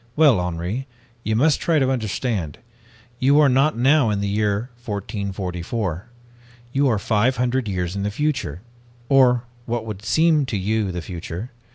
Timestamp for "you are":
3.19-3.47, 6.73-6.97